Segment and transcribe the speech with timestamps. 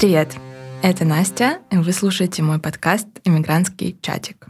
[0.00, 0.34] Привет,
[0.82, 4.46] это Настя, и вы слушаете мой подкаст «Иммигрантский чатик».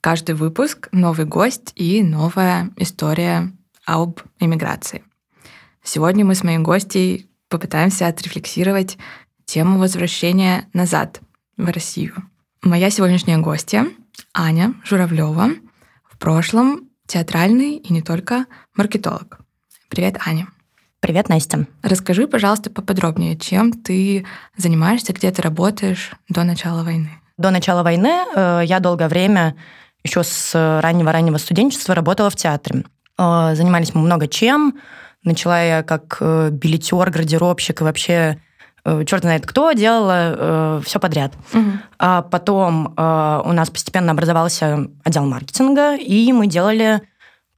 [0.00, 3.52] Каждый выпуск— новый гость и новая история
[3.86, 5.04] об иммиграции.
[5.84, 8.98] Сегодня мы с моей гостьей попытаемся отрефлексировать
[9.44, 11.20] тему возвращения назад
[11.56, 12.16] в Россию.
[12.62, 13.86] Моя сегодняшняя гостья—
[14.34, 15.50] Аня Журавлева,
[16.10, 19.38] в прошлом театральный и не только маркетолог.
[19.88, 20.48] Привет, Аня.
[21.02, 21.66] Привет, Настя.
[21.82, 24.24] Расскажи, пожалуйста, поподробнее, чем ты
[24.56, 27.10] занимаешься, где ты работаешь до начала войны.
[27.36, 29.56] До начала войны э, я долгое время,
[30.04, 32.84] еще с раннего-раннего студенчества, работала в театре.
[33.18, 34.78] Э, занимались мы много чем.
[35.24, 38.40] Начала я как э, билетер, гардеробщик и вообще
[38.84, 41.32] черт знает кто, делала э, все подряд.
[41.52, 41.70] Угу.
[41.98, 47.02] А потом э, у нас постепенно образовался отдел маркетинга, и мы делали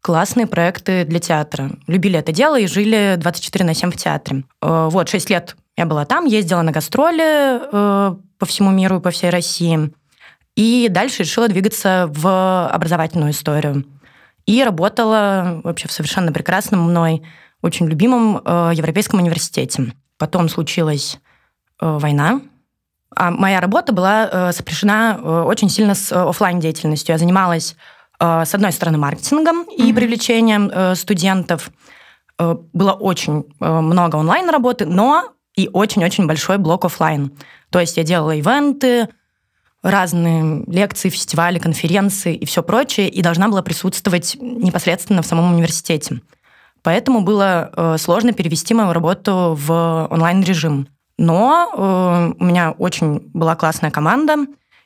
[0.05, 1.71] классные проекты для театра.
[1.87, 4.45] Любили это дело и жили 24 на 7 в театре.
[4.61, 9.01] Э, вот, 6 лет я была там, ездила на гастроли э, по всему миру и
[9.01, 9.91] по всей России.
[10.57, 13.87] И дальше решила двигаться в образовательную историю.
[14.45, 17.23] И работала вообще в совершенно прекрасном мной,
[17.63, 19.95] очень любимом э, Европейском университете.
[20.19, 21.19] Потом случилась
[21.81, 22.43] война,
[23.17, 27.15] а моя работа была сопряжена очень сильно с офлайн деятельностью.
[27.15, 27.75] Я занималась
[28.21, 29.95] с одной стороны, маркетингом и mm-hmm.
[29.95, 31.71] привлечением э, студентов.
[32.39, 37.33] Э, было очень много онлайн-работы, но и очень-очень большой блок офлайн.
[37.71, 39.09] То есть я делала ивенты,
[39.83, 46.21] разные лекции, фестивали, конференции и все прочее, и должна была присутствовать непосредственно в самом университете.
[46.83, 50.89] Поэтому было сложно перевести мою работу в онлайн-режим.
[51.19, 54.37] Но у меня очень была классная команда,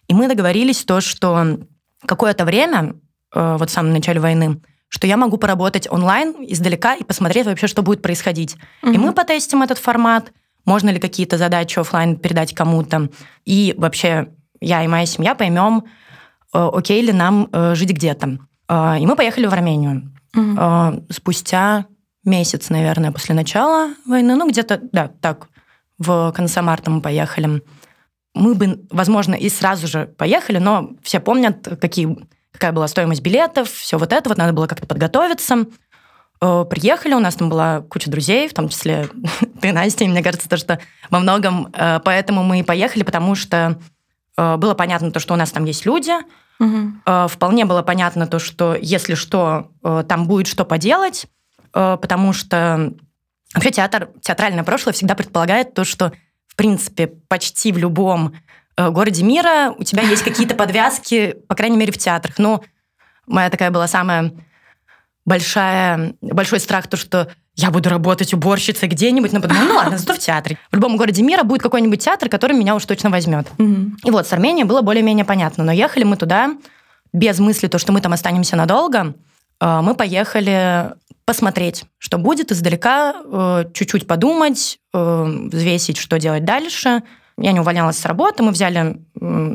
[0.06, 1.58] и мы договорились то, что
[2.06, 7.04] какое-то время Э, вот в самом начале войны, что я могу поработать онлайн издалека и
[7.04, 8.56] посмотреть вообще, что будет происходить.
[8.82, 8.92] Угу.
[8.92, 10.32] И мы потестим этот формат,
[10.64, 13.10] можно ли какие-то задачи офлайн передать кому-то.
[13.44, 14.28] И вообще
[14.60, 15.84] я и моя семья поймем,
[16.54, 18.38] э, окей ли нам э, жить где-то.
[18.70, 20.12] И мы поехали в Армению.
[20.36, 21.06] Угу.
[21.08, 21.86] Спустя
[22.24, 25.48] месяц, наверное, после начала войны, ну где-то, да, так,
[25.96, 27.62] в конце марта мы поехали.
[28.34, 32.14] Мы бы, возможно, и сразу же поехали, но все помнят, какие
[32.58, 35.66] какая была стоимость билетов, все вот это, вот надо было как-то подготовиться.
[36.40, 39.08] Э, приехали, у нас там была куча друзей, в том числе
[39.60, 43.36] ты, Настя, и мне кажется, то, что во многом э, поэтому мы и поехали, потому
[43.36, 43.78] что
[44.36, 46.12] э, было понятно то, что у нас там есть люди,
[46.58, 47.28] угу.
[47.28, 49.70] вполне было понятно то, что если что,
[50.08, 51.26] там будет что поделать,
[51.70, 52.92] потому что
[53.54, 56.12] вообще театр, театральное прошлое всегда предполагает то, что
[56.48, 58.34] в принципе почти в любом
[58.78, 62.38] городе мира у тебя есть какие-то подвязки, по крайней мере, в театрах.
[62.38, 62.62] Но
[63.26, 64.32] моя такая была самая
[65.24, 70.14] большая, большой страх, то, что я буду работать уборщицей где-нибудь, но подумала, ну ладно, зато
[70.14, 70.58] в театре.
[70.70, 73.48] В любом городе мира будет какой-нибудь театр, который меня уж точно возьмет.
[74.04, 75.64] И вот с Арменией было более-менее понятно.
[75.64, 76.56] Но ехали мы туда
[77.12, 79.14] без мысли, то, что мы там останемся надолго.
[79.60, 80.92] Э, мы поехали
[81.24, 87.02] посмотреть, что будет издалека, э, чуть-чуть подумать, взвесить, что делать дальше–
[87.38, 89.00] я не увольнялась с работы, мы взяли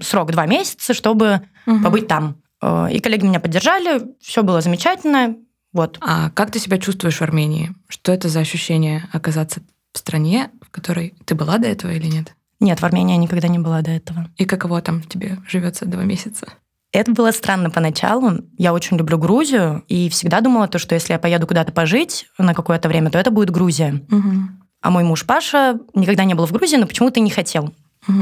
[0.01, 1.81] срок два месяца, чтобы угу.
[1.81, 2.37] побыть там.
[2.61, 5.35] Э, и коллеги меня поддержали, все было замечательно.
[5.73, 5.97] Вот.
[6.01, 7.73] А как ты себя чувствуешь в Армении?
[7.87, 9.61] Что это за ощущение оказаться
[9.91, 12.35] в стране, в которой ты была до этого или нет?
[12.59, 14.29] Нет, в Армении я никогда не была до этого.
[14.37, 16.47] И каково там тебе живется два месяца?
[16.93, 18.33] Это было странно поначалу.
[18.57, 22.53] Я очень люблю Грузию и всегда думала, то, что если я поеду куда-то пожить на
[22.53, 24.01] какое-то время, то это будет Грузия.
[24.11, 24.62] Угу.
[24.83, 27.73] А мой муж Паша никогда не был в Грузии, но почему-то не хотел.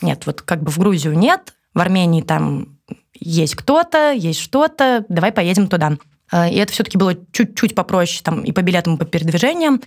[0.00, 2.78] Нет, вот как бы в Грузию нет, в Армении там
[3.18, 5.98] есть кто-то, есть что-то, давай поедем туда.
[6.30, 9.80] А, и это все-таки было чуть-чуть попроще там и по билетам, и по передвижениям.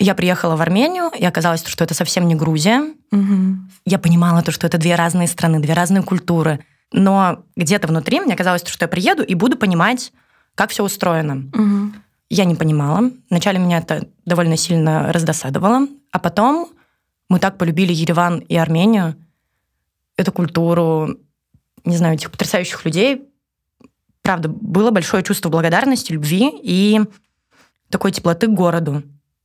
[0.00, 2.82] Я приехала в Армению, и оказалось, что это совсем не Грузия.
[3.84, 6.64] Я понимала то, что это две разные страны, две разные культуры.
[6.92, 10.12] Но где-то внутри мне казалось, что я приеду и буду понимать,
[10.56, 11.44] как все устроено.
[11.54, 11.92] Угу.
[12.30, 13.10] Я не понимала.
[13.28, 16.70] Вначале меня это довольно сильно раздосадовало, а потом
[17.28, 19.16] мы так полюбили Ереван и Армению,
[20.16, 21.18] эту культуру,
[21.84, 23.28] не знаю, этих потрясающих людей.
[24.22, 27.00] Правда, было большое чувство благодарности, любви и
[27.88, 29.02] такой теплоты к городу.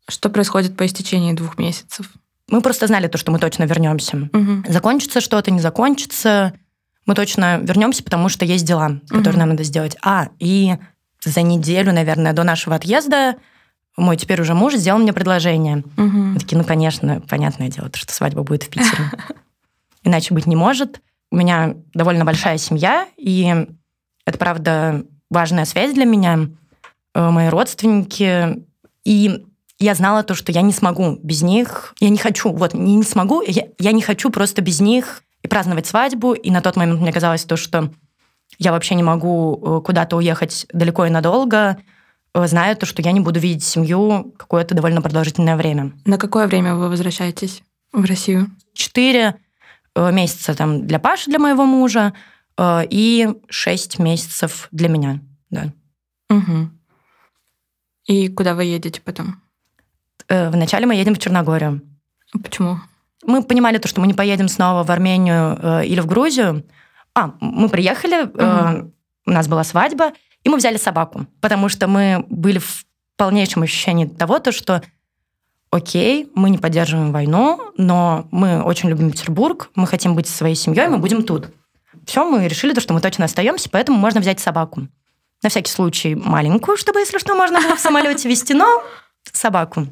[0.08, 2.12] Что происходит по истечении двух месяцев?
[2.50, 4.30] Мы просто знали то, что мы точно вернемся.
[4.32, 4.66] Угу.
[4.72, 6.54] Закончится что-то, не закончится.
[7.08, 9.40] Мы точно вернемся, потому что есть дела, которые угу.
[9.40, 9.98] нам надо сделать.
[10.04, 10.76] А, и
[11.30, 13.36] за неделю, наверное, до нашего отъезда
[13.98, 15.78] мой теперь уже муж сделал мне предложение.
[15.98, 16.06] Угу.
[16.06, 19.12] Мы такие, ну, конечно, понятное дело, что свадьба будет в Питере.
[20.04, 21.02] Иначе быть не может.
[21.32, 23.68] У меня довольно большая семья, и
[24.26, 26.50] это, правда, важная связь для меня.
[27.16, 28.64] Э, мои родственники.
[29.06, 29.46] И
[29.80, 33.04] я знала то, что я не смогу без них, я не хочу, вот, не, не
[33.04, 37.02] смогу, я, я не хочу просто без них и праздновать свадьбу, и на тот момент
[37.02, 37.92] мне казалось то, что
[38.58, 41.78] я вообще не могу э, куда-то уехать далеко и надолго,
[42.34, 45.94] э, зная то, что я не буду видеть семью какое-то довольно продолжительное время.
[46.06, 48.50] На какое время вы возвращаетесь в Россию?
[48.74, 49.36] Четыре
[49.96, 52.14] э, месяца там для Паши, для моего мужа,
[52.58, 55.20] и шесть месяцев для меня,
[55.50, 55.74] да.
[56.30, 56.70] Угу.
[58.06, 59.42] И куда вы едете потом?
[60.30, 61.82] Вначале мы едем в Черногорию.
[62.42, 62.80] Почему?
[63.26, 66.64] Мы понимали то, что мы не поедем снова в Армению или в Грузию,
[67.16, 68.34] а, мы приехали, угу.
[68.38, 68.84] э,
[69.26, 70.12] у нас была свадьба,
[70.44, 72.86] и мы взяли собаку, потому что мы были в
[73.18, 74.84] полнейшем ощущении того, то, что
[75.72, 80.56] окей, мы не поддерживаем войну, но мы очень любим Петербург, мы хотим быть со своей
[80.56, 81.50] семьей, мы будем тут.
[82.06, 84.88] Все, мы решили, то, что мы точно остаемся, поэтому можно взять собаку.
[85.42, 88.84] На всякий случай маленькую, чтобы, если что, можно было в самолете вести, но
[89.32, 89.88] собаку.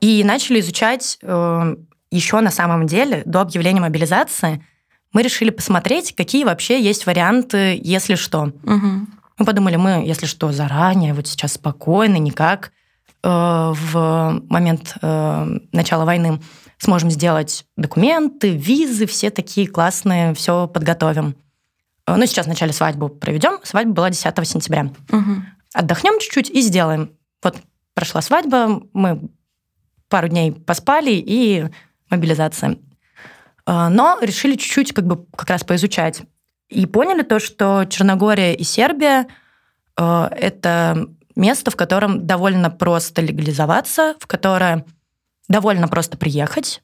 [0.00, 1.76] И начали изучать э,
[2.10, 4.64] еще на самом деле, до объявления мобилизации,
[5.12, 8.52] мы решили посмотреть, какие вообще есть варианты, если что.
[8.62, 9.06] Угу.
[9.38, 12.72] Мы подумали, мы, если что, заранее, вот сейчас спокойно, никак
[13.22, 16.40] э, в момент э, начала войны
[16.78, 21.36] сможем сделать документы, визы, все такие классные, все подготовим.
[22.06, 23.58] Э, ну, сейчас в начале свадьбу проведем.
[23.62, 24.90] Свадьба была 10 сентября.
[25.10, 25.42] Угу.
[25.74, 27.10] Отдохнем чуть-чуть и сделаем.
[27.42, 27.56] Вот
[27.94, 29.28] прошла свадьба, мы
[30.08, 31.66] пару дней поспали и
[32.10, 32.78] мобилизация.
[33.66, 36.22] А, но решили чуть-чуть как бы как раз поизучать.
[36.68, 39.26] И поняли то, что Черногория и Сербия
[39.96, 44.84] а, это место, в котором довольно просто легализоваться, в которое
[45.48, 46.82] довольно просто приехать,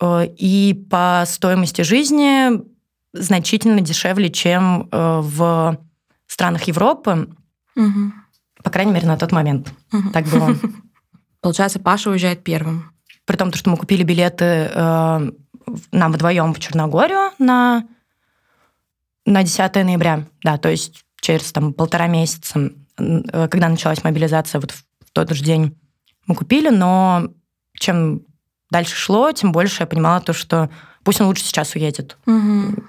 [0.00, 2.62] а, и по стоимости жизни
[3.12, 5.78] значительно дешевле, чем в
[6.26, 7.30] странах Европы,
[7.74, 8.12] угу.
[8.62, 9.72] по крайней мере, на тот момент.
[9.90, 10.10] Угу.
[10.12, 10.54] Так было.
[11.40, 12.92] Получается, Паша уезжает первым.
[13.24, 14.70] При том, что мы купили билеты
[15.92, 17.86] нам вдвоем в Черногорию на,
[19.24, 20.26] на 10 ноября.
[20.42, 25.42] Да, то есть через там, полтора месяца, э, когда началась мобилизация, вот в тот же
[25.42, 25.76] день
[26.26, 27.28] мы купили, но
[27.74, 28.22] чем
[28.70, 30.70] дальше шло, тем больше я понимала то, что
[31.04, 32.16] пусть он лучше сейчас уедет.
[32.26, 32.82] Угу.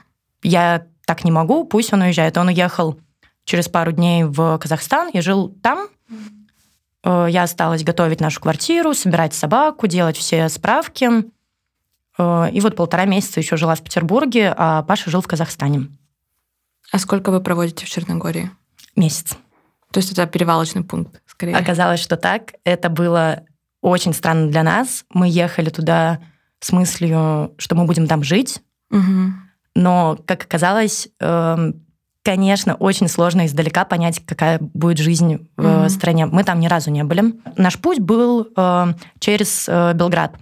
[0.44, 2.38] Я так не могу, пусть он уезжает.
[2.38, 3.00] Он уехал
[3.46, 5.88] через пару дней в Казахстан, я жил там.
[7.04, 11.10] Э, я осталась готовить нашу квартиру, собирать собаку, делать все справки.
[12.18, 15.88] Э, и вот полтора месяца еще жила в Петербурге, а Паша жил в Казахстане.
[16.92, 18.52] А сколько вы проводите в Черногории?
[18.96, 19.38] Месяц.
[19.92, 21.56] То есть это перевалочный пункт, скорее?
[21.56, 22.54] Оказалось, что так.
[22.64, 23.44] Это было
[23.82, 25.06] очень странно для нас.
[25.14, 26.20] Мы ехали туда
[26.60, 28.62] с мыслью, что мы будем там жить.
[28.92, 29.34] Угу.
[29.76, 31.86] Но, как оказалось, эм,
[32.24, 36.26] конечно, очень сложно издалека понять, какая будет жизнь в mm стране.
[36.26, 37.36] Мы там ни разу не были.
[37.56, 40.36] Наш путь был э, через э, Белград.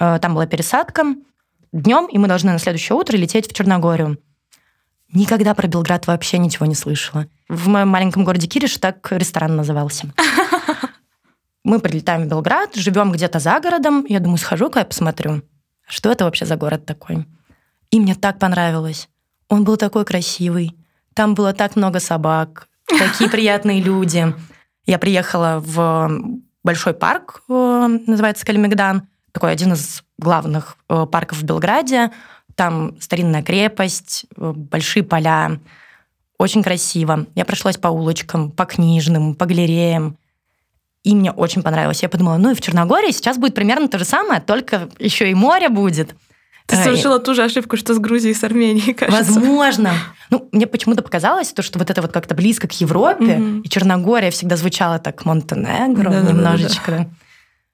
[0.00, 1.04] Э, там была пересадка
[1.72, 4.18] днем, и мы должны на следующее утро лететь в Черногорию.
[5.12, 7.26] Никогда про Белград вообще ничего не слышала.
[7.48, 10.12] В моем маленьком городе Кириш так ресторан назывался.
[11.64, 14.06] Мы прилетаем в Белград, живем где-то за городом.
[14.08, 15.42] Я думаю, схожу-ка я посмотрю,
[15.86, 17.26] что это вообще за город такой.
[17.90, 19.08] И мне так понравилось.
[19.48, 20.76] Он был такой красивый.
[21.12, 24.32] Там было так много собак, такие приятные люди.
[24.86, 26.10] Я приехала в
[26.62, 32.10] большой парк, э, называется Калимегдан такой один из главных э, парков в Белграде.
[32.54, 35.58] Там старинная крепость, э, большие поля,
[36.38, 37.26] очень красиво.
[37.34, 40.16] Я прошлась по улочкам, по книжным, по галереям.
[41.02, 42.02] И мне очень понравилось.
[42.02, 45.34] Я подумала, ну и в Черногории сейчас будет примерно то же самое, только еще и
[45.34, 46.14] море будет.
[46.66, 49.32] Ты э, совершила ту же ошибку, что с Грузией и с Арменией, кажется.
[49.32, 49.92] Возможно.
[50.30, 53.62] Ну, мне почему-то показалось, то, что вот это вот как-то близко к Европе, mm-hmm.
[53.62, 56.90] и Черногория всегда звучала так Монтенегро да, немножечко.
[56.90, 57.10] Да, да, да.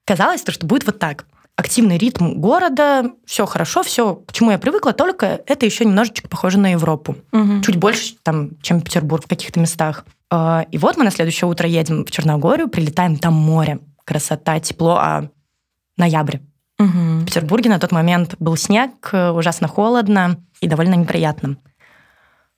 [0.05, 1.25] Казалось, то, что будет вот так
[1.57, 6.59] активный ритм города, все хорошо, все, к чему я привыкла, только это еще немножечко похоже
[6.59, 7.17] на Европу.
[7.33, 7.61] Угу.
[7.63, 10.05] Чуть больше, там, чем Петербург в каких-то местах.
[10.29, 14.97] А, и вот мы на следующее утро едем в Черногорию, прилетаем, там море, красота, тепло,
[14.97, 15.29] а
[15.97, 16.37] ноябрь.
[16.77, 16.87] Угу.
[16.87, 21.57] В Петербурге на тот момент был снег, ужасно холодно и довольно неприятно.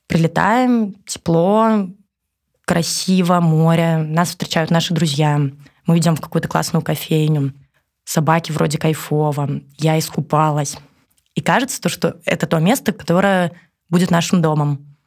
[0.08, 1.88] Прилетаем, тепло,
[2.66, 5.40] красиво, море, нас встречают наши друзья.
[5.86, 7.54] Мы идем в какую-то классную кофейню
[8.10, 10.78] собаки вроде кайфово, я искупалась.
[11.36, 13.52] И кажется, то, что это то место, которое
[13.88, 14.98] будет нашим домом.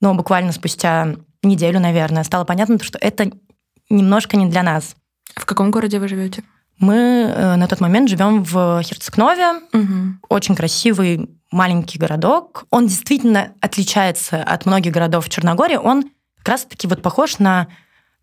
[0.00, 3.30] Но буквально спустя неделю, наверное, стало понятно, что это
[3.90, 4.96] немножко не для нас.
[5.36, 6.42] В каком городе вы живете?
[6.78, 9.60] Мы э, на тот момент живем в Херцкнове.
[9.74, 10.18] Угу.
[10.30, 12.64] Очень красивый маленький городок.
[12.70, 15.76] Он действительно отличается от многих городов в Черногории.
[15.76, 16.04] Он
[16.38, 17.68] как раз-таки вот похож на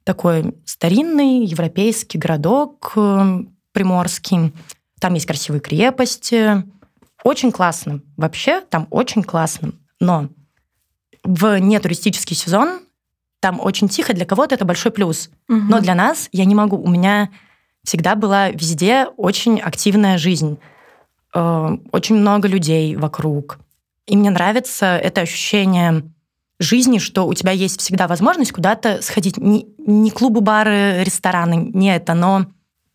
[0.03, 4.53] такой старинный европейский городок э, приморский.
[4.99, 6.63] Там есть красивые крепости.
[7.23, 8.01] Очень классно.
[8.17, 9.73] Вообще там очень классно.
[9.99, 10.29] Но
[11.23, 12.81] в нетуристический сезон
[13.39, 14.13] там очень тихо.
[14.13, 15.29] Для кого-то это большой плюс.
[15.49, 15.57] Угу.
[15.57, 16.77] Но для нас я не могу.
[16.77, 17.29] У меня
[17.83, 20.59] всегда была везде очень активная жизнь.
[21.33, 23.59] Э, очень много людей вокруг.
[24.07, 26.03] И мне нравится это ощущение
[26.59, 29.37] жизни, что у тебя есть всегда возможность куда-то сходить.
[29.37, 32.45] Не, не клубы, бары, рестораны, не это, но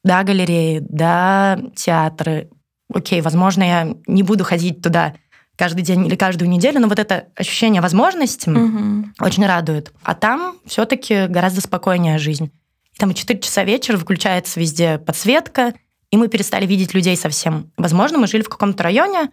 [0.06, 2.48] да, галереи, да, театры.
[2.94, 5.14] Окей, возможно, я не буду ходить туда
[5.56, 9.08] каждый день или каждую неделю, но вот это ощущение возможности угу.
[9.18, 9.92] очень радует.
[10.04, 12.52] А там все-таки гораздо спокойнее жизнь.
[12.94, 15.74] И там в 4 часа вечера выключается везде подсветка,
[16.12, 17.72] и мы перестали видеть людей совсем.
[17.76, 19.30] Возможно, мы жили в каком-то районе,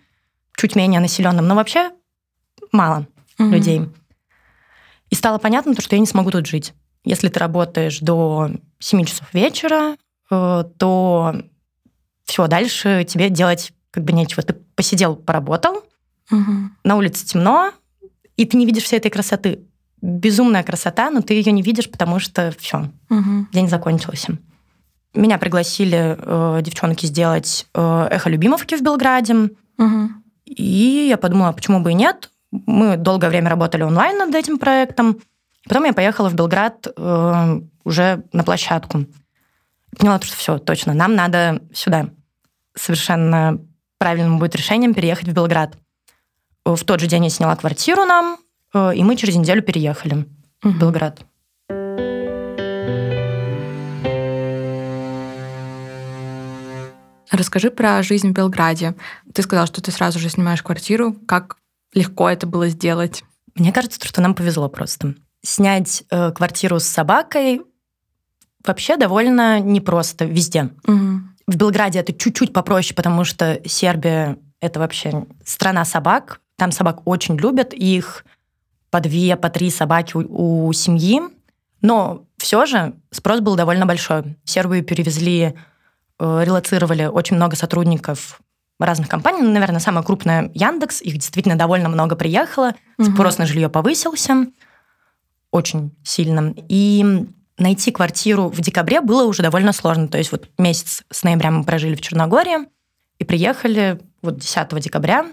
[0.58, 1.92] чуть менее населенном, но вообще
[2.72, 3.06] мало
[3.38, 3.50] угу.
[3.50, 3.82] людей.
[5.12, 6.74] И стало понятно, что я не смогу тут жить.
[7.06, 8.50] Если ты работаешь до
[8.80, 9.98] 7 часов вечера,
[10.78, 11.36] то
[12.26, 14.42] все, дальше тебе делать как бы нечего.
[14.44, 15.84] Ты посидел, поработал,
[16.32, 16.52] угу.
[16.84, 17.72] на улице темно,
[18.38, 19.60] и ты не видишь всей этой красоты.
[20.02, 23.48] Безумная красота, но ты ее не видишь, потому что все, угу.
[23.52, 24.38] день закончился.
[25.14, 29.36] Меня пригласили э, девчонки сделать э, эхо любимовки в Белграде.
[29.78, 30.10] Угу.
[30.46, 32.32] И я подумала, почему бы и нет.
[32.52, 35.18] Мы долгое время работали онлайн над этим проектом.
[35.68, 39.06] Потом я поехала в Белград э, уже на площадку.
[39.98, 42.10] Поняла, что все, точно, нам надо сюда.
[42.76, 43.60] Совершенно
[43.98, 45.78] правильным будет решением переехать в Белград.
[46.66, 48.38] В тот же день я сняла квартиру нам,
[48.74, 50.26] э, и мы через неделю переехали
[50.64, 50.74] угу.
[50.74, 51.26] в Белград.
[57.32, 58.96] Расскажи про жизнь в Белграде.
[59.34, 61.16] Ты сказал, что ты сразу же снимаешь квартиру.
[61.28, 61.58] Как
[61.94, 63.24] легко это было сделать?
[63.56, 65.16] Мне кажется, что нам повезло просто.
[65.42, 67.62] Снять э, квартиру с собакой
[68.66, 70.70] вообще довольно непросто везде.
[70.88, 71.22] Угу.
[71.48, 76.40] В Белграде это чуть-чуть попроще, потому что Сербия— это вообще страна собак.
[76.56, 78.26] Там собак очень любят, их
[78.90, 81.22] по две, по три собаки у, у семьи.
[81.82, 84.38] Но все же спрос был довольно большой.
[84.44, 85.56] В Сербию перевезли,
[86.20, 88.40] э, релацировали очень много сотрудников
[88.80, 89.42] разных компаний.
[89.42, 91.02] Ну, наверное, самая крупная Яндекс.
[91.02, 92.76] Их действительно довольно много приехало.
[92.98, 93.12] Угу.
[93.12, 94.48] Спрос на жилье повысился
[95.54, 96.54] очень сильно.
[96.68, 97.28] И
[97.58, 100.08] найти квартиру в декабре было уже довольно сложно.
[100.08, 102.58] То есть вот месяц с ноября мы прожили в Черногории
[103.20, 105.26] и приехали вот 10 декабря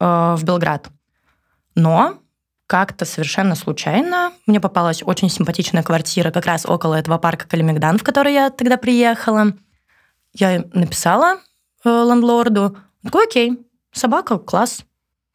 [0.00, 0.88] э, в Белград.
[1.74, 2.18] Но
[2.66, 8.02] как-то совершенно случайно мне попалась очень симпатичная квартира как раз около этого парка Калимегдан, в
[8.02, 9.54] который я тогда приехала.
[10.34, 11.38] Я написала
[11.84, 12.76] Э, лендлорду.
[13.04, 13.58] Такой, окей,
[13.92, 14.84] собака, класс.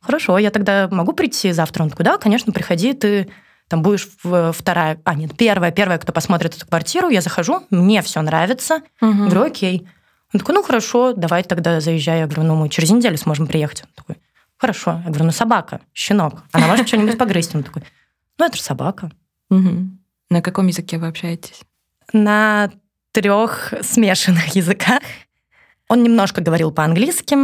[0.02, 1.84] Хорошо, я тогда могу прийти завтра?
[1.84, 3.30] Он такой, да, конечно, приходи, ты
[3.68, 4.08] там будешь
[4.56, 8.82] вторая, а нет, первая, первая, кто посмотрит эту квартиру, я захожу, мне все нравится.
[9.02, 9.12] Угу.
[9.14, 9.88] Говорю, окей.
[10.34, 12.20] Он такой, ну хорошо, давай тогда заезжай.
[12.20, 13.84] Я говорю, ну мы через неделю сможем приехать.
[13.84, 14.16] Он такой,
[14.58, 15.02] хорошо.
[15.04, 17.56] Я говорю, ну собака, щенок, она может что-нибудь погрызть.
[17.56, 17.84] Он такой,
[18.38, 19.12] ну это же собака.
[19.50, 19.90] Угу.
[20.30, 21.62] На каком языке вы общаетесь?
[22.12, 22.72] На
[23.12, 25.02] трех смешанных языках.
[25.88, 27.36] Он немножко говорил по-английски.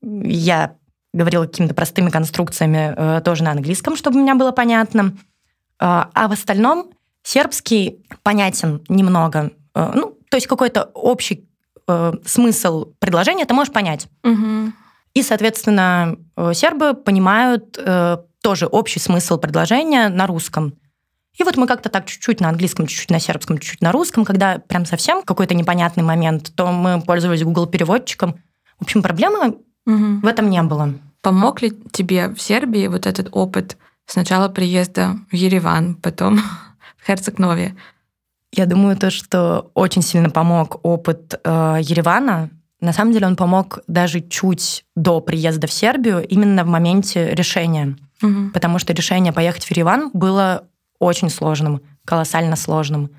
[0.00, 0.76] Я
[1.12, 5.16] говорила какими-то простыми конструкциями э, тоже на английском, чтобы у меня было понятно.
[5.82, 6.92] Э, а в остальном
[7.24, 9.50] сербский понятен немного.
[9.74, 11.48] Э, ну, то есть какой-то общий
[11.88, 14.06] э, смысл предложения ты можешь понять.
[14.22, 14.72] Угу.
[15.14, 17.78] И, соответственно, э, сербы понимают
[18.42, 20.74] тоже общий смысл предложения на русском.
[21.38, 24.58] И вот мы как-то так чуть-чуть на английском, чуть-чуть на сербском, чуть-чуть на русском, когда
[24.58, 28.34] прям совсем какой-то непонятный момент, то мы пользовались Google переводчиком.
[28.78, 30.20] В общем, проблемы угу.
[30.22, 30.94] в этом не было.
[31.20, 36.38] Помог ли тебе в Сербии вот этот опыт сначала приезда в Ереван, потом
[36.96, 37.76] в Херцег-Нове?
[38.52, 42.50] Я думаю, то, что очень сильно помог опыт э, Еревана.
[42.80, 47.96] На самом деле он помог даже чуть до приезда в Сербию, именно в моменте решения.
[48.22, 48.50] Угу.
[48.52, 50.66] Потому что решение поехать в Ереван было
[50.98, 53.10] очень сложным, колоссально сложным.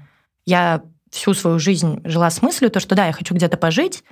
[0.45, 4.03] Я всю свою жизнь жила с мыслью, то, что да, я хочу где-то пожить,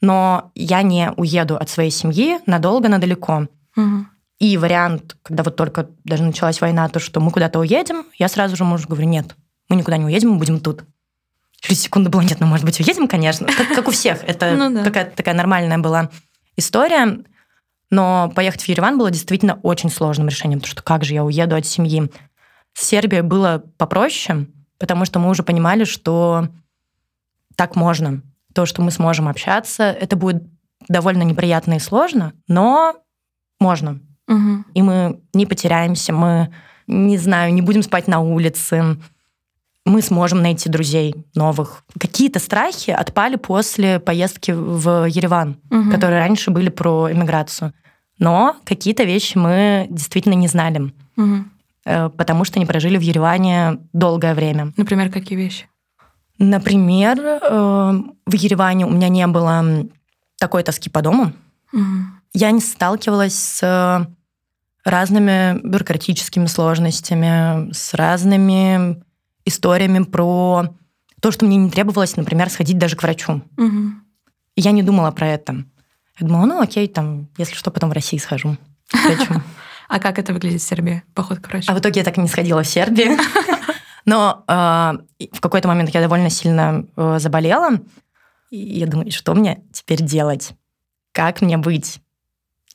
[0.00, 3.48] но я не уеду от своей семьи надолго, надалеко.
[3.76, 4.06] Угу.
[4.42, 8.56] И вариант, когда вот только даже началась война, то, что мы куда-то уедем, я сразу
[8.56, 9.36] же мужу говорю, нет,
[9.68, 10.82] мы никуда не уедем, мы будем тут.
[11.60, 13.46] Через секунду было, нет, ну, может быть, уедем, конечно.
[13.46, 14.24] Как, как у всех.
[14.26, 14.82] Это ну, да.
[14.82, 16.10] такая, такая нормальная была
[16.56, 17.20] история.
[17.88, 21.54] Но поехать в Ереван было действительно очень сложным решением, потому что как же я уеду
[21.54, 22.10] от семьи?
[22.72, 26.48] С Сербией было попроще, потому что мы уже понимали, что
[27.54, 28.22] так можно.
[28.54, 30.42] То, что мы сможем общаться, это будет
[30.88, 32.96] довольно неприятно и сложно, но
[33.60, 34.00] можно.
[34.32, 34.64] Угу.
[34.74, 36.50] И мы не потеряемся, мы,
[36.86, 38.96] не знаю, не будем спать на улице.
[39.84, 41.84] мы сможем найти друзей новых.
[41.98, 45.90] Какие-то страхи отпали после поездки в Ереван, угу.
[45.90, 47.72] которые раньше были про иммиграцию.
[48.18, 51.44] Но какие-то вещи мы действительно не знали, угу.
[52.16, 54.72] потому что не прожили в Ереване долгое время.
[54.76, 55.66] Например, какие вещи?
[56.38, 59.86] Например, э, в Ереване у меня не было
[60.38, 61.32] такой тоски по дому.
[61.72, 61.82] Угу.
[62.34, 64.06] Я не сталкивалась с
[64.84, 69.02] разными бюрократическими сложностями, с разными
[69.44, 70.74] историями про
[71.20, 73.42] то, что мне не требовалось, например, сходить даже к врачу.
[73.56, 73.92] Угу.
[74.56, 75.64] я не думала про это.
[76.18, 78.56] Я думала, ну окей, там, если что, потом в России схожу
[78.88, 79.34] к врачу.
[79.88, 81.70] А как это выглядит в Сербии, поход к врачу?
[81.70, 83.18] А в итоге я так и не сходила в Сербию.
[84.06, 84.52] Но э,
[85.32, 87.72] в какой-то момент я довольно сильно э, заболела.
[88.50, 90.52] И я думаю, что мне теперь делать?
[91.12, 92.00] Как мне быть?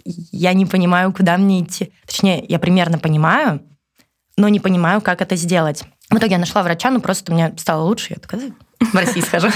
[0.07, 1.91] Я не понимаю, куда мне идти.
[2.05, 3.61] Точнее, я примерно понимаю,
[4.37, 5.83] но не понимаю, как это сделать.
[6.09, 8.13] В итоге я нашла врача, ну просто мне стало лучше.
[8.13, 9.49] Я такая, в России схожу.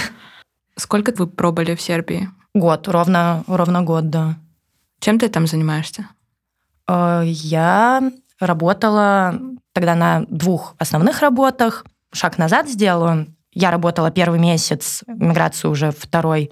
[0.75, 2.29] Сколько вы пробовали в Сербии?
[2.53, 4.35] Год, ровно, ровно год, да.
[4.99, 6.07] Чем ты там занимаешься?
[6.87, 9.39] Э, я работала
[9.71, 11.85] тогда на двух основных работах.
[12.11, 13.25] Шаг назад сделала.
[13.53, 16.51] Я работала первый месяц, миграцию уже второй э,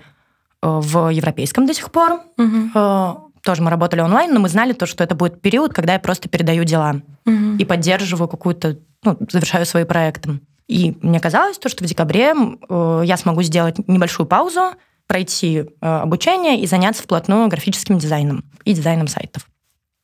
[0.62, 2.22] в европейском до сих пор.
[2.38, 6.00] Угу тоже мы работали онлайн, но мы знали то, что это будет период, когда я
[6.00, 7.55] просто передаю дела угу.
[7.58, 10.39] и поддерживаю какую-то, ну, завершаю свои проекты.
[10.67, 14.74] И мне казалось то, что в декабре э, я смогу сделать небольшую паузу,
[15.08, 19.48] пройти э, обучение и заняться вплотную графическим дизайном и дизайном сайтов.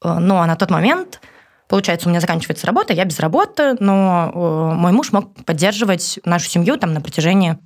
[0.04, 1.22] Э, а на тот момент,
[1.70, 6.50] получается, у меня заканчивается работа, я без работы, но э, мой муж мог поддерживать нашу
[6.50, 7.60] семью там на протяжении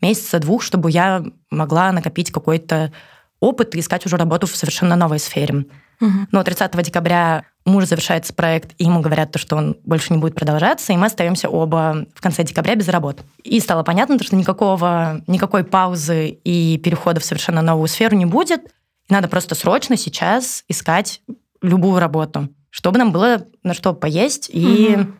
[0.00, 2.92] месяца-двух, чтобы я могла накопить какой-то
[3.44, 5.66] опыт и искать уже работу в совершенно новой сфере.
[6.00, 6.10] Угу.
[6.32, 10.34] Но 30 декабря муж завершается проект, и ему говорят, то, что он больше не будет
[10.34, 13.22] продолжаться, и мы остаемся оба в конце декабря без работы.
[13.42, 18.64] И стало понятно, что никакого, никакой паузы и перехода в совершенно новую сферу не будет.
[19.08, 21.20] И надо просто срочно сейчас искать
[21.62, 25.12] любую работу, чтобы нам было на что поесть и угу.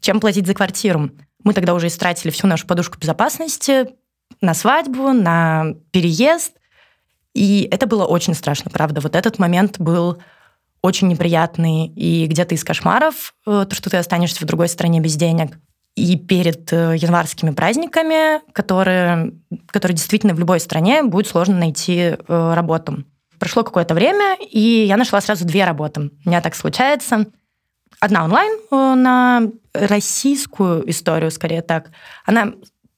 [0.00, 1.10] чем платить за квартиру.
[1.42, 3.88] Мы тогда уже истратили всю нашу подушку безопасности
[4.40, 6.52] на свадьбу, на переезд–
[7.36, 9.02] и это было очень страшно, правда.
[9.02, 10.22] Вот этот момент был
[10.80, 11.88] очень неприятный.
[11.88, 15.58] И где-то из кошмаров, э, то, что ты останешься в другой стране без денег.
[15.96, 19.34] И перед э, январскими праздниками, которые,
[19.66, 22.14] которые действительно в любой стране будет сложно найти э,
[22.54, 23.04] работу.
[23.38, 26.10] Прошло какое-то время, и я нашла сразу две работы.
[26.24, 27.26] У меня так случается.
[28.00, 29.42] Одна онлайн на
[29.74, 31.90] российскую историю, скорее так.
[32.24, 32.54] Она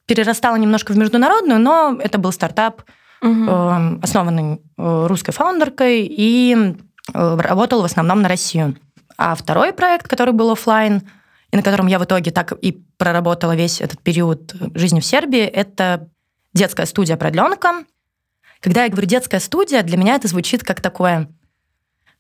[0.07, 2.83] перерастала немножко в международную, но это был стартап–
[3.20, 4.00] угу.
[4.02, 6.74] основанный э, русской фаундеркой и
[7.12, 8.76] э, работал в основном на Россию.
[9.16, 11.02] А второй проект, который был офлайн,
[11.50, 15.40] и на котором я в итоге так и проработала весь этот период жизни в Сербии,
[15.40, 16.09] это
[16.54, 17.85] детская студия «Продленка».
[18.61, 21.28] Когда я говорю «детская студия», для меня это звучит как такое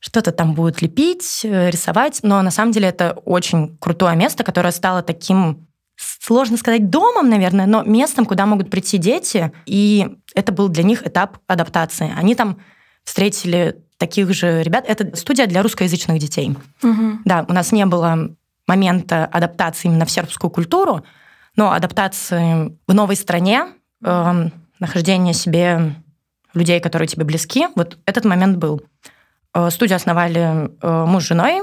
[0.00, 5.02] что-то там будет лепить, рисовать, но на самом деле это очень крутое место, которое стало
[5.02, 5.67] таким
[5.98, 9.52] сложно сказать домом, наверное, но местом, куда могут прийти дети.
[9.66, 12.12] И это был для них этап адаптации.
[12.16, 12.58] Они там
[13.04, 14.84] встретили таких же ребят.
[14.86, 16.56] Это студия для русскоязычных детей.
[16.82, 17.20] Угу.
[17.24, 18.30] Да, у нас не было
[18.66, 21.04] момента адаптации именно в сербскую культуру,
[21.56, 23.66] но адаптации в новой стране,
[24.04, 25.96] э, нахождение себе
[26.54, 28.82] людей, которые тебе близки, вот этот момент был.
[29.54, 31.62] Э, студию основали э, муж с женой,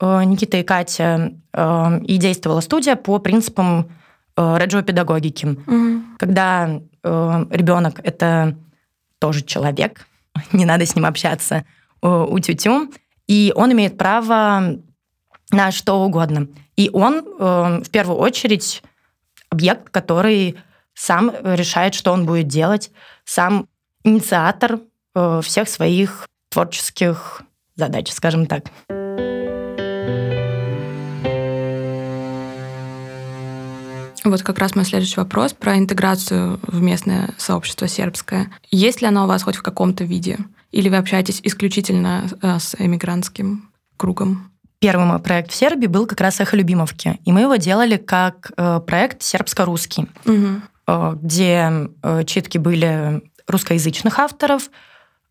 [0.00, 3.90] Никита и Катя, э, и действовала студия по принципам
[4.36, 5.46] э, реджио-педагогики.
[5.46, 6.18] Угу.
[6.18, 8.58] Когда ребенок это
[9.18, 10.06] тоже человек,
[10.52, 11.64] не надо с ним общаться
[12.02, 12.92] у тютю,
[13.26, 14.78] и он имеет право
[15.50, 16.48] на что угодно.
[16.76, 18.82] И он в первую очередь
[19.48, 20.56] объект, который
[20.92, 22.90] сам решает, что он будет делать,
[23.24, 23.68] сам
[24.04, 24.80] инициатор
[25.14, 27.42] всех своих творческих
[27.74, 28.64] задач, скажем так.
[34.24, 38.50] Вот как раз мой следующий вопрос про интеграцию в местное сообщество сербское.
[38.70, 40.38] Есть ли оно у вас хоть в каком-то виде?
[40.70, 44.52] Или вы общаетесь исключительно э, с эмигрантским кругом?
[44.80, 47.18] Первый мой проект в Сербии был как раз «Эхо Любимовки».
[47.24, 51.18] И мы его делали как э, проект сербско-русский, угу.
[51.20, 51.88] где
[52.26, 54.70] читки были русскоязычных авторов,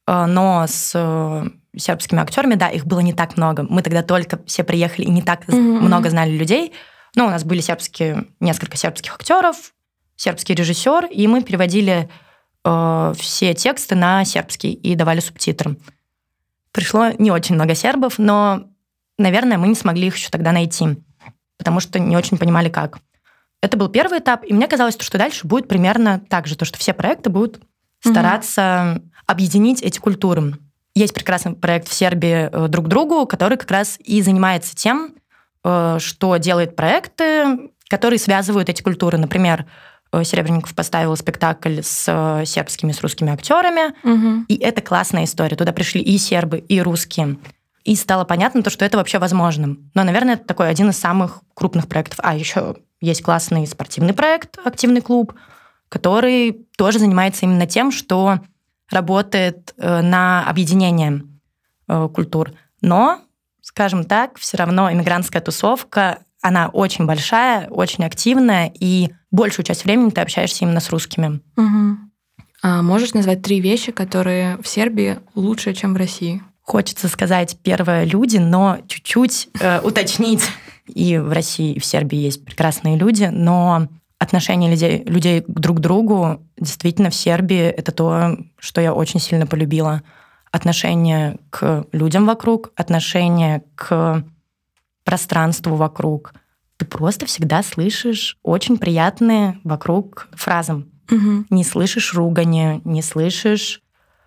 [0.05, 3.65] но с сербскими актерами, да, их было не так много.
[3.69, 5.57] Мы тогда только все приехали и не так угу.
[5.57, 6.73] много знали людей.
[7.17, 9.73] Ну, у нас были сербские, несколько сербских актеров,
[10.15, 12.11] сербский режиссер, и мы переводили
[12.63, 15.77] э, все тексты на сербский и давали субтитры.
[16.71, 18.67] Пришло не очень много сербов, но,
[19.17, 20.85] наверное, мы не смогли их еще тогда найти,
[21.57, 22.99] потому что не очень понимали, как.
[23.63, 26.77] Это был первый этап, и мне казалось, что дальше будет примерно так же, то, что
[26.77, 27.59] все проекты будут
[27.99, 29.09] стараться mm-hmm.
[29.25, 30.53] объединить эти культуры.
[30.93, 35.15] Есть прекрасный проект в Сербии э, «Друг другу», который как раз и занимается тем,
[35.63, 39.17] что делает проекты, которые связывают эти культуры.
[39.17, 39.65] Например,
[40.11, 44.45] э, Серебренников поставил спектакль с сербскими, с русскими актерами, угу.
[44.47, 45.55] и это классная история.
[45.55, 47.37] Туда пришли и сербы, и русские.
[47.83, 49.77] И стало понятно то, что это вообще возможно.
[49.93, 52.19] Но, наверное, это такой один из самых крупных проектов.
[52.21, 55.33] А еще есть классный спортивный проект «Активный клуб»,
[55.87, 58.39] который тоже занимается именно тем, что
[58.89, 61.23] работает э, на объединение
[61.87, 62.51] э, культур.
[62.81, 63.21] Но,
[63.67, 70.09] скажем так, все равно иммигрантская тусовка, она очень большая, очень активная, и большую часть времени
[70.09, 71.41] ты общаешься именно с русскими.
[71.57, 71.97] Угу.
[72.63, 76.41] А можешь назвать три вещи, которые в Сербии лучше, чем в России?
[76.61, 80.43] Хочется сказать первое люди, но чуть-чуть э, уточнить.
[80.87, 85.81] И в России, и в Сербии есть прекрасные люди, но отношение людей, людей друг к
[85.81, 90.03] другу действительно в Сербии это то, что я очень сильно полюбила.
[90.57, 94.23] Отношение к людям вокруг, отношение к
[95.03, 96.33] пространству вокруг.
[96.77, 100.83] Ты просто всегда слышишь очень приятные вокруг фразы.
[101.11, 101.45] Угу.
[101.51, 103.83] Не слышишь ругани, не слышишь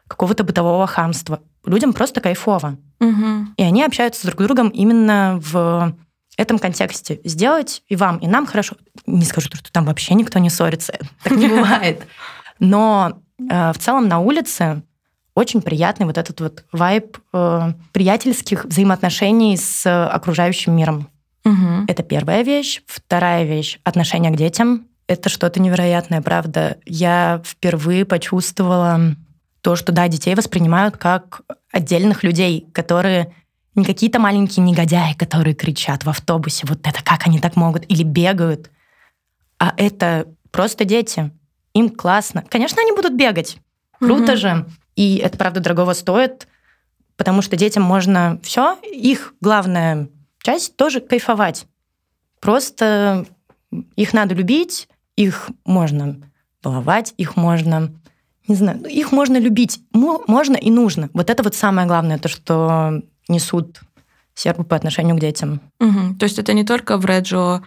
[0.07, 1.41] какого-то бытового хамства.
[1.65, 2.79] Людям просто кайфово.
[3.01, 3.55] Угу.
[3.57, 5.97] И они общаются друг с другом именно в
[6.37, 8.77] этом контексте сделать и вам, и нам хорошо.
[9.05, 12.07] Не скажу, что там вообще никто не ссорится, так не бывает.
[12.61, 14.85] Но э, в целом на улице
[15.35, 21.09] очень приятный вот этот вот вайб э, приятельских взаимоотношений с окружающим миром.
[21.45, 21.87] Угу.
[21.89, 22.83] Это первая вещь.
[22.87, 24.87] Вторая вещь— отношение к детям.
[25.07, 26.79] Это что-то невероятное, правда.
[26.85, 29.17] Я впервые почувствовала
[29.61, 33.35] то, что, да, детей воспринимают как отдельных людей, которые
[33.75, 38.03] не какие-то маленькие негодяи, которые кричат в автобусе, вот это как они так могут, или
[38.03, 38.71] бегают,
[39.59, 41.31] а это просто дети.
[41.75, 42.45] Им классно.
[42.49, 43.59] Конечно, они будут бегать.
[43.99, 44.37] Круто mm-hmm.
[44.37, 44.67] же.
[44.97, 46.49] И это, правда, дорогого стоит,
[47.17, 48.79] потому что детям можно все.
[48.83, 50.09] Их главная
[50.43, 51.67] часть тоже кайфовать.
[52.41, 53.27] Просто
[53.97, 56.17] их надо любить, их можно
[56.63, 57.93] баловать, их можно,
[58.49, 61.11] не знаю, их можно любить, можно и нужно.
[61.13, 63.81] Вот это вот самое главное, то, что несут
[64.35, 65.61] сербы по отношению к детям.
[65.81, 66.17] Угу.
[66.19, 67.63] То есть это не только в Реджо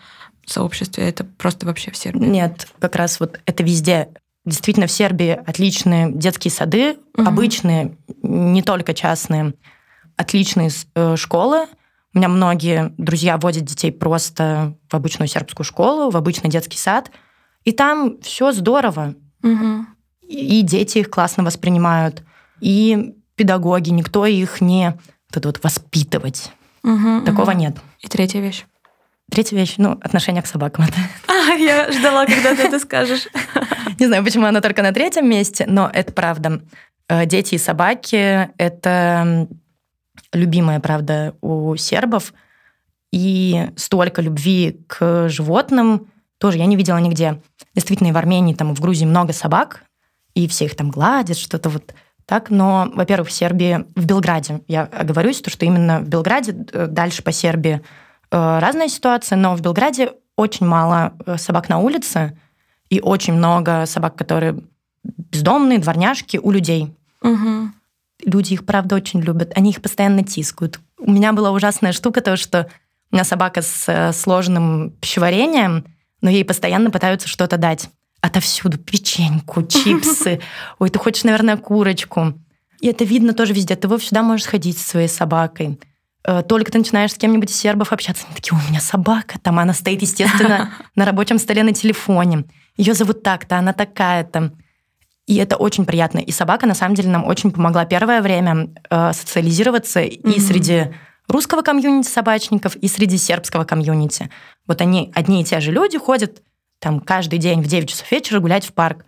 [0.46, 2.26] сообществе, это просто вообще в Сербии?
[2.26, 4.10] Нет, как раз вот это везде.
[4.46, 7.28] Действительно, в Сербии отличные детские сады, угу.
[7.28, 9.54] обычные, не только частные,
[10.18, 11.68] отличные э, школы.
[12.14, 17.10] У меня многие друзья водят детей просто в обычную сербскую школу, в обычный детский сад,
[17.64, 19.16] и там все здорово.
[19.42, 19.86] Угу.
[20.28, 22.24] И дети их классно воспринимают,
[22.60, 24.92] и педагоги, никто их не
[25.30, 26.52] вот это вот воспитывать.
[26.84, 27.60] Угу, Такого угу.
[27.60, 27.78] нет.
[28.00, 28.66] И третья вещь.
[29.32, 30.86] Третья вещь, ну, отношение к собакам.
[31.28, 33.28] А, я ждала, когда ты это скажешь.
[34.00, 36.62] Не знаю, почему она только на третьем месте, но это правда.
[37.10, 39.48] Э, дети и собаки— это
[40.32, 42.34] любимая, правда, у сербов.
[43.12, 46.08] И столько любви к животным
[46.38, 47.42] тоже я не видела нигде.
[47.76, 49.84] Действительно, и в Армении, там, и в Грузии много собак,
[50.34, 51.94] и все их там гладят, что-то вот
[52.26, 56.88] так, но, во-первых, в Сербии, в Белграде, я оговорюсь, то, что именно в Белграде, э,
[56.88, 57.82] дальше по Сербии
[58.38, 62.38] разная ситуация, но в Белграде очень мало э, собак на улице
[62.90, 64.60] и очень много собак, которые
[65.04, 66.94] бездомные, дворняжки у людей.
[67.22, 67.70] Угу.
[68.26, 69.52] Люди их, правда, очень любят.
[69.56, 70.80] Они их постоянно тискают.
[70.98, 72.70] У меня была ужасная штука, то, что
[73.12, 75.86] у меня собака с сложным пищеварением,
[76.22, 77.90] но ей постоянно пытаются что-то дать
[78.22, 80.40] отовсюду печеньку, чипсы.
[80.80, 82.34] Ой, ты хочешь, наверное, курочку.
[82.80, 83.76] И это видно тоже везде.
[83.76, 85.78] Ты всегда можешь сходить со своей собакой.
[86.26, 89.60] Э, только ты начинаешь с кем-нибудь из сербов общаться, они такие, у меня собака, там
[89.60, 92.46] она стоит, естественно, на рабочем столе на телефоне.
[92.78, 94.54] Ее зовут так-то, она такая-то.
[95.26, 96.20] И это очень приятно.
[96.20, 100.94] И собака, на самом деле, нам очень помогла первое время э, социализироваться и среди
[101.28, 104.30] русского комьюнити собачников, и среди сербского комьюнити.
[104.68, 106.42] Вот они, одни и те же люди ходят
[106.80, 109.06] там каждый день в 9 часов вечера гулять в парк.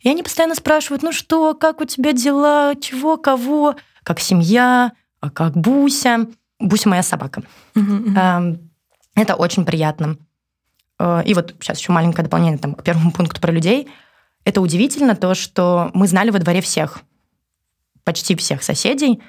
[0.00, 5.30] И они постоянно спрашивают, ну что, как у тебя дела, чего, кого, как семья, а
[5.30, 6.26] как Буся.
[6.64, 7.42] Буся моя собака.
[7.74, 8.58] Uh-huh,
[9.14, 10.16] Это очень приятно.
[10.98, 13.88] Э, и вот сейчас еще маленькое дополнение там, к первому пункту про людей.
[14.44, 17.00] Это удивительно то, что мы знали во дворе всех,
[18.04, 19.22] почти всех соседей.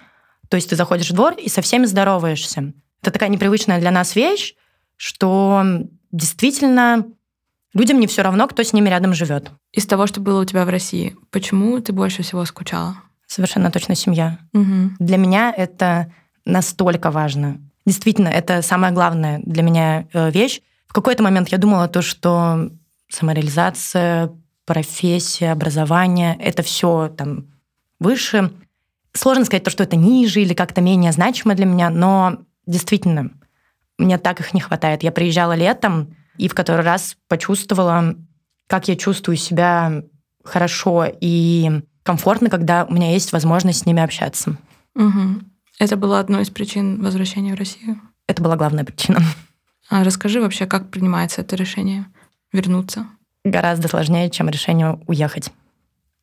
[0.49, 2.73] То есть ты заходишь в двор и со всеми здороваешься.
[3.01, 4.55] Это такая непривычная для нас вещь,
[4.97, 5.63] что
[6.11, 7.05] действительно
[7.75, 9.51] Людям не все равно, кто с ними рядом живет.
[9.73, 12.95] Из того, что было у тебя в России, почему ты больше всего скучала?
[13.27, 14.39] Совершенно точно семья.
[14.53, 14.91] Угу.
[14.99, 16.09] Для меня это
[16.45, 17.59] настолько важно.
[17.85, 22.71] Действительно, это самая главная для меня э, вещь, в какой-то момент я думала то, что
[23.09, 24.31] самореализация,
[24.65, 27.47] профессия, образование— это все там
[27.99, 28.51] выше.
[29.13, 33.31] Сложно сказать то, что это ниже или как-то менее значимо для меня, но действительно,
[33.97, 35.03] мне так их не хватает.
[35.03, 38.15] Я приезжала летом и в который раз почувствовала,
[38.67, 40.03] как я чувствую себя
[40.43, 44.57] хорошо и комфортно, когда у меня есть возможность с ними общаться.
[44.95, 45.41] Угу.
[45.79, 48.01] Это была одной из причин возвращения в Россию?
[48.27, 49.19] Это была главная причина.
[49.89, 52.05] А расскажи вообще, как принимается это решение
[52.51, 53.07] вернуться?
[53.43, 55.51] Гораздо сложнее, чем решение уехать.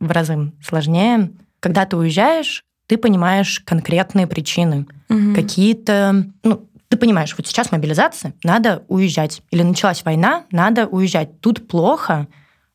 [0.00, 1.30] В разы сложнее.
[1.60, 4.86] Когда ты уезжаешь, ты понимаешь конкретные причины.
[5.08, 5.34] Угу.
[5.34, 6.26] Какие-то...
[6.42, 9.42] Ну, ты понимаешь, вот сейчас мобилизация, надо уезжать.
[9.50, 11.40] Или началась война, надо уезжать.
[11.40, 12.26] Тут плохо,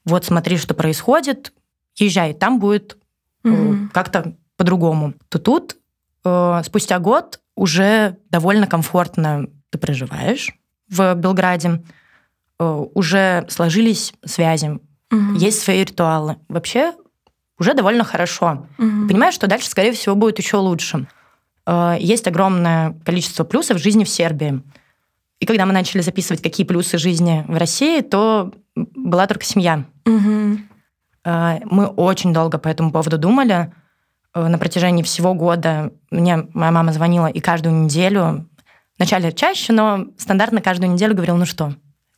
[0.06, 1.54] вот смотри, что происходит,
[1.98, 2.98] езжай, там будет
[3.44, 3.90] угу.
[3.92, 5.14] как-то по-другому.
[5.30, 5.76] То тут
[6.28, 10.52] э, спустя год уже довольно комфортно ты проживаешь
[10.90, 11.84] в Белграде,
[12.60, 14.80] э, уже сложились связи,
[15.12, 15.34] угу.
[15.36, 16.38] есть свои ритуалы.
[16.48, 16.94] Вообще
[17.60, 18.68] уже довольно хорошо.
[18.78, 19.08] Угу.
[19.08, 21.08] Понимаешь, что дальше, скорее всего, будет еще лучше.
[21.66, 24.62] Э, есть огромное количество плюсов в жизни в Сербии.
[25.40, 29.86] И когда мы начали записывать, какие плюсы жизни в России, то была только семья.
[30.06, 30.58] Угу.
[31.26, 33.72] Мы очень долго по этому поводу думали.
[34.38, 38.48] На протяжении всего года мне моя мама звонила и каждую неделю
[38.98, 41.74] Вначале чаще, но стандартно каждую неделю говорил, ну что,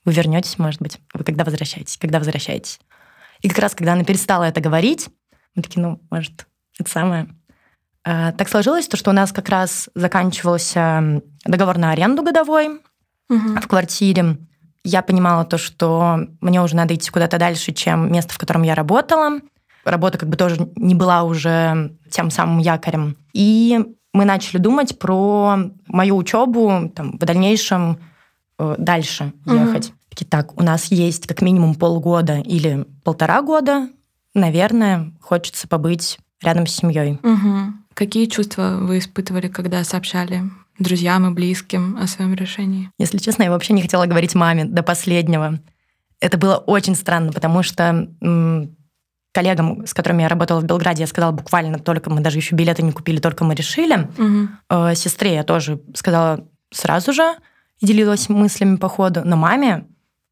[0.05, 2.79] вы вернетесь, может быть, вы когда возвращаетесь, когда возвращаетесь.
[3.41, 5.09] И как раз, когда она перестала это говорить,
[5.55, 6.47] мы такие, ну, может,
[6.79, 7.27] это самое.
[8.05, 12.69] А, так сложилось, то, что у нас как раз заканчивался договор на аренду годовой
[13.29, 13.59] угу.
[13.61, 14.37] в квартире.
[14.85, 18.73] Я понимала то, что мне уже надо идти куда-то дальше, чем место, в котором я
[18.73, 19.41] работала.
[19.85, 23.17] Работа как бы тоже не была уже тем самым якорем.
[23.33, 23.79] И
[24.13, 27.99] мы начали думать про мою учебу там, в дальнейшем
[28.57, 29.55] э, дальше угу.
[29.55, 29.93] ехать.
[30.09, 33.89] Такие, так, у нас есть как минимум полгода или полтора года,
[34.33, 37.19] наверное, хочется побыть рядом с семьей.
[37.23, 37.73] Угу.
[37.93, 40.43] Какие чувства вы испытывали, когда сообщали
[40.79, 42.91] друзьям и близким о своем решении?
[42.97, 45.59] Если честно, я вообще не хотела говорить маме до последнего.
[46.19, 48.09] Это было очень странно, потому что
[49.31, 52.81] коллегам, с которыми я работала в Белграде, я сказала буквально только мы даже еще билеты
[52.81, 54.07] не купили, только мы решили.
[54.17, 54.95] Угу.
[54.95, 57.35] Сестре я тоже сказала сразу же
[57.79, 59.21] и делилась мыслями по ходу.
[59.23, 59.85] Но маме,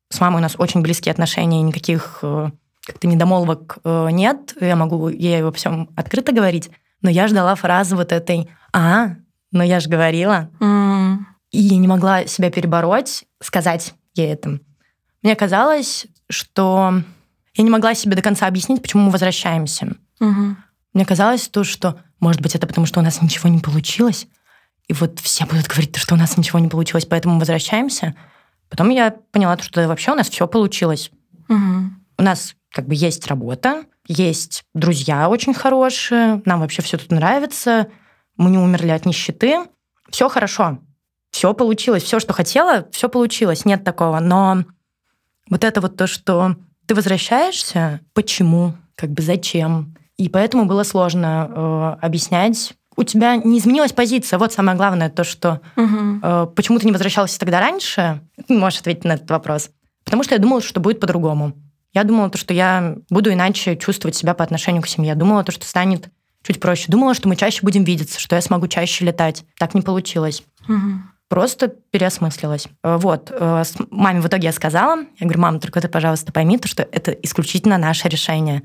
[0.09, 2.49] с мамой у нас очень близкие отношения, никаких э,
[2.85, 4.55] как-то недомолвок э, нет.
[4.59, 6.69] Я могу ей во всем открыто говорить.
[7.01, 9.15] Но я ждала фразы вот этой «А,
[9.51, 10.49] но я же говорила».
[10.59, 11.17] Mm.
[11.51, 14.59] И не могла себя перебороть, сказать ей это.
[15.23, 17.01] Мне казалось, что
[17.57, 19.95] я не могла себе до конца объяснить, почему мы возвращаемся.
[20.19, 20.55] Угу.
[20.93, 24.27] Мне казалось то, что, может быть, это потому, что у нас ничего не получилось,
[24.87, 28.15] и вот все будут говорить, что у нас ничего не получилось, поэтому мы возвращаемся.
[28.69, 31.11] Потом я поняла, что вообще у нас все получилось.
[31.49, 31.91] Угу.
[32.19, 37.87] У нас как бы есть работа, есть друзья очень хорошие, нам вообще все тут нравится,
[38.37, 39.65] мы не умерли от нищеты,
[40.09, 40.79] все хорошо,
[41.31, 44.19] все получилось, все, что хотела, все получилось, нет такого.
[44.19, 44.63] Но
[45.49, 46.55] вот это вот то, что
[46.87, 49.95] ты возвращаешься, почему, как бы зачем.
[50.17, 52.73] И поэтому было сложно э, объяснять.
[52.95, 54.39] У тебя не изменилась позиция.
[54.39, 56.19] Вот самое главное, то, что угу.
[56.23, 59.69] э, почему ты не возвращался тогда раньше, можешь ответить на этот вопрос.
[60.05, 61.53] Потому что я думала, что будет по-другому.
[61.93, 65.09] Я думала, то, что я буду иначе чувствовать себя по отношению к семье.
[65.09, 66.09] Я думала, то, что станет
[66.41, 66.85] чуть проще.
[66.87, 69.43] Думала, что мы чаще будем видеться, что я смогу чаще летать.
[69.59, 70.43] Так не получилось.
[70.67, 72.67] Угу просто переосмыслилась.
[72.83, 73.31] Э, вот.
[73.31, 76.83] Э, маме в итоге я сказала, я говорю, мама, только ты, пожалуйста, пойми, то, что
[76.83, 78.63] это исключительно наше решение.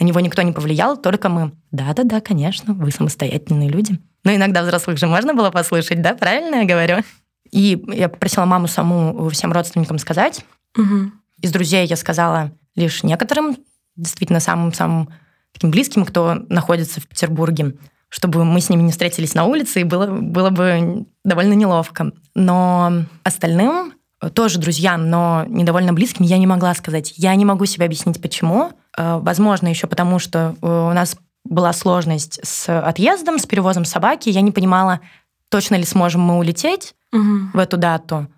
[0.00, 1.52] На него никто не повлиял, только мы.
[1.70, 3.98] Да-да-да, конечно, вы самостоятельные люди.
[4.24, 6.14] Но иногда взрослых же можно было послушать, да?
[6.14, 7.04] Правильно я говорю?
[7.50, 10.44] И я попросила маму саму всем родственникам сказать.
[10.76, 11.12] Угу.
[11.42, 13.56] Из друзей я сказала лишь некоторым,
[13.96, 15.10] действительно самым-самым
[15.52, 17.74] таким близким, кто находится в Петербурге
[18.14, 22.12] чтобы мы с ними не встретились на улице, и было, было бы довольно неловко.
[22.36, 22.92] Но
[23.24, 23.94] остальным,
[24.34, 27.14] тоже друзьям, но недовольно близким, я не могла сказать.
[27.16, 28.70] Я не могу себе объяснить, почему.
[28.96, 34.28] Э, возможно, еще потому, что э, у нас была сложность с отъездом, с перевозом собаки.
[34.28, 35.00] Я не понимала,
[35.48, 37.50] точно ли сможем мы улететь угу.
[37.52, 38.28] в эту дату,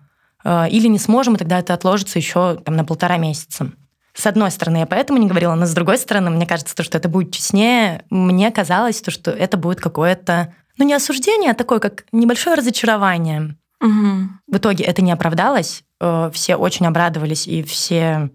[0.43, 3.71] э, или не сможем, и тогда это отложится еще там, на полтора месяца.
[4.17, 6.97] С одной стороны, я поэтому не говорила, но с другой стороны, мне кажется, то, что
[6.97, 8.03] это будет честнее.
[8.09, 13.55] Мне казалось, то, что это будет какое-то, ну не осуждение, а такое, как небольшое разочарование.
[13.79, 14.29] Угу.
[14.47, 15.83] В итоге это не оправдалось.
[16.01, 18.31] Э, все очень обрадовались, и все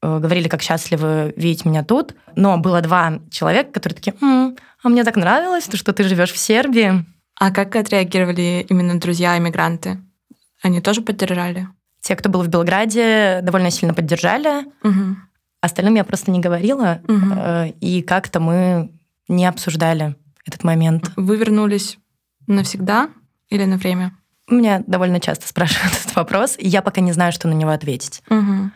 [0.00, 2.14] э, говорили, как счастливы видеть меня тут.
[2.36, 6.30] Но было два человека, которые такие, М, а мне так нравилось, то, что ты живешь
[6.30, 7.04] в Сербии.
[7.34, 9.98] А как отреагировали именно друзья-иммигранты?
[10.62, 11.66] Они тоже поддержали?
[12.06, 14.64] Те, кто был в Белграде, довольно сильно поддержали.
[14.84, 15.16] Угу.
[15.60, 17.74] Остальным я просто не говорила, Угу.
[17.80, 18.92] и как-то мы
[19.26, 20.14] не обсуждали
[20.44, 21.10] этот момент.
[21.16, 21.98] Вы вернулись
[22.46, 23.08] навсегда
[23.48, 24.12] или на время?
[24.48, 28.22] Меня довольно часто спрашивают этот вопрос, и я пока не знаю, что на него ответить.
[28.30, 28.70] Угу.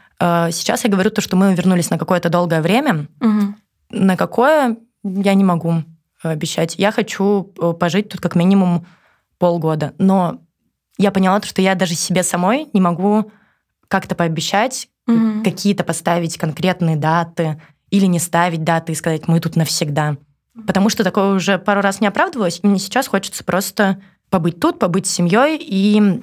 [0.51, 3.07] Сейчас я говорю то, что мы вернулись на какое-то долгое время.
[3.21, 3.55] Угу.
[3.91, 5.85] На какое я не могу
[6.21, 6.75] обещать.
[6.79, 8.87] Я хочу э, пожить тут как минимум
[9.39, 9.95] полгода.
[9.99, 10.41] Но
[11.01, 13.31] я поняла, то, что я даже себе самой не могу
[13.89, 15.43] как-то пообещать, Мгм.
[15.43, 17.61] какие-то поставить конкретные даты
[17.91, 20.17] или не ставить даты и сказать, мы тут навсегда.
[20.67, 24.79] Потому что такое уже пару раз не оправдывалось, и мне сейчас хочется просто побыть тут,
[24.79, 26.23] побыть с семьей и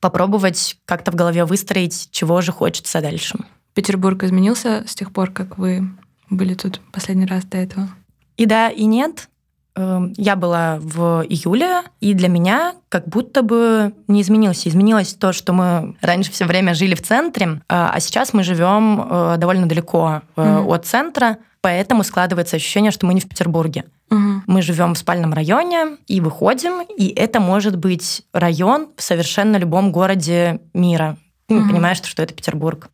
[0.00, 3.38] попробовать как-то в голове выстроить, чего же хочется дальше.
[3.74, 5.90] Петербург изменился с тех пор, как вы
[6.30, 7.88] были тут последний раз до этого?
[8.36, 9.28] И да, и нет.
[9.76, 14.66] Эм, Я была в июле, и для меня как будто бы не изменилось.
[14.66, 19.00] Изменилось то, что мы раньше все время жили в центре, а а сейчас мы живем
[19.08, 20.68] э, довольно далеко Мгм.
[20.68, 23.84] от центра, поэтому складывается ощущение, что мы не в Петербурге.
[24.10, 24.42] Угу.
[24.46, 29.92] Мы живем в спальном районе и выходим, и это может быть район в совершенно любом
[29.92, 31.18] городе мира.
[31.48, 31.70] Ты не Мгм.
[31.70, 32.88] понимаешь, что это Петербург.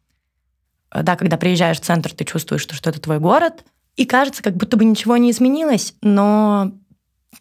[0.90, 3.64] Э, Да, когда приезжаешь в центр, ты чувствуешь, что, что это твой город,
[3.96, 6.72] и кажется, как будто бы ничего не изменилось, но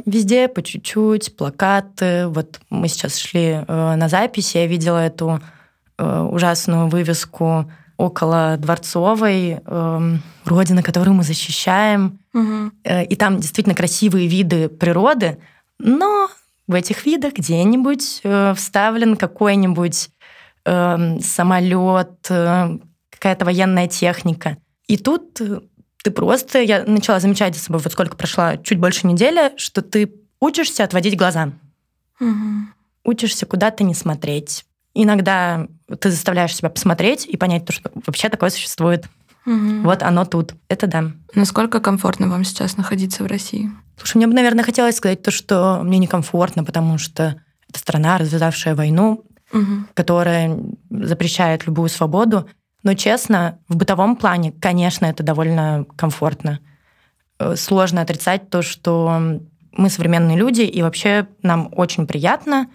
[0.06, 2.28] везде по чуть-чуть, плакаты.
[2.28, 5.42] Вот мы сейчас шли э, на запись, я видела эту
[5.98, 12.20] э, ужасную вывеску около Дворцовой, эм, Родина, которую мы защищаем.
[12.34, 12.72] Угу.
[12.84, 15.38] Э, И там действительно красивые виды природы,
[15.78, 16.30] но
[16.68, 20.10] в этих видах где-нибудь э, вставлен какой-нибудь
[20.64, 22.78] самолет, э,
[23.10, 24.58] какая-то военная техника.
[24.88, 25.62] И тут э,
[26.04, 30.14] ты просто, я начала замечать за собой, вот сколько прошла, чуть больше недели, что ты
[30.40, 31.52] учишься отводить глаза,
[32.20, 32.68] Угу.
[33.06, 34.66] учишься куда-то не смотреть.
[34.94, 35.68] Иногда
[36.00, 39.06] ты заставляешь себя посмотреть и понять, то, что вообще такое существует.
[39.46, 39.82] Угу.
[39.84, 40.54] Вот оно тут.
[40.68, 41.12] Это да.
[41.34, 43.72] Насколько комфортно вам сейчас находиться в России?
[43.98, 48.76] Слушай, мне бы, наверное, хотелось сказать то, что мне некомфортно, потому что это страна, развязавшая
[48.76, 49.88] войну, Угу.
[49.96, 50.58] которая
[50.90, 52.48] запрещает любую свободу.
[52.84, 56.60] Но, честно, в бытовом плане, конечно, это довольно комфортно.
[57.40, 59.40] Э, Сложно отрицать то, что
[59.72, 62.70] мы современные люди, и вообще нам очень приятно,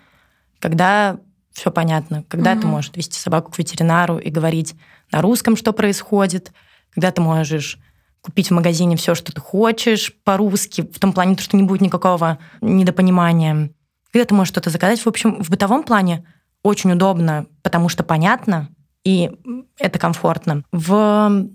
[0.61, 1.19] когда
[1.53, 2.71] все понятно, когда ты Мгм.
[2.71, 4.75] можешь вести собаку к ветеринару и говорить
[5.11, 6.53] на русском, что происходит,
[6.95, 7.79] когда ты можешь
[8.21, 12.39] купить в магазине все, что ты хочешь по-русски, в том плане, что не будет никакого
[12.61, 13.71] недопонимания.
[14.13, 15.01] Когда ты можешь что-то заказать.
[15.01, 16.27] В общем, в бытовом плане
[16.63, 18.69] очень удобно, потому что понятно,
[19.07, 19.31] и
[19.79, 20.65] это комфортно.
[20.73, 21.47] В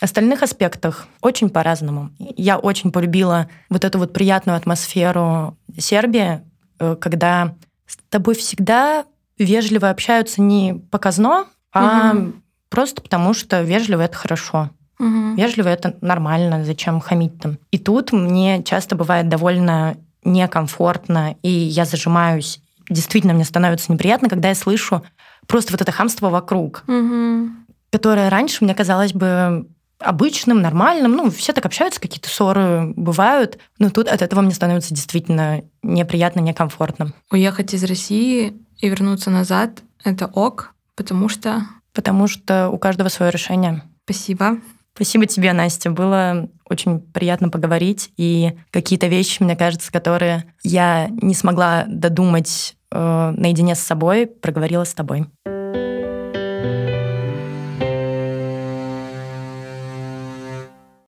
[0.00, 2.10] остальных аспектах очень по-разному.
[2.18, 6.40] Я очень полюбила вот эту вот приятную атмосферу Сербии,
[6.80, 7.54] э, когда
[7.86, 9.04] с тобой всегда
[9.38, 12.42] вежливо общаются не показно, а Мгм.
[12.70, 14.70] просто потому, что вежливо— это хорошо.
[14.98, 15.34] Угу.
[15.36, 17.58] Вежливо это нормально, зачем хамить там.
[17.70, 22.60] И тут мне часто бывает довольно некомфортно, и я зажимаюсь.
[22.88, 25.04] Действительно, мне становится неприятно, когда я слышу
[25.50, 27.50] просто вот это хамство вокруг, Угу.
[27.90, 29.66] которое раньше мне казалось бы
[29.98, 31.12] обычным, нормальным.
[31.12, 36.40] Ну, все так общаются, какие-то ссоры бывают, но тут от этого мне становится действительно неприятно,
[36.40, 37.12] некомфортно.
[37.30, 41.66] Уехать из России и вернуться назад— это ок, потому что...
[41.92, 43.82] Потому что у каждого свое решение.
[44.04, 44.58] Спасибо.
[44.94, 45.90] Спасибо тебе, Настя.
[45.90, 48.10] Было очень приятно поговорить.
[48.16, 54.94] И какие-то вещи, мне кажется, которые я не смогла додумать наедине с собой, проговорила с
[54.94, 55.26] тобой.